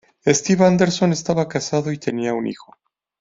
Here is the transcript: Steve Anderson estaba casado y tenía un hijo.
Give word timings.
Steve 0.33 0.63
Anderson 0.65 1.11
estaba 1.11 1.47
casado 1.47 1.91
y 1.91 1.99
tenía 1.99 2.33
un 2.33 2.47
hijo. 2.47 2.73